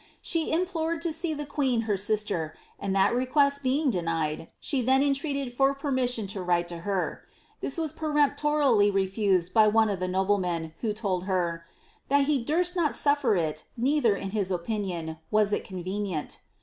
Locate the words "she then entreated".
4.59-5.53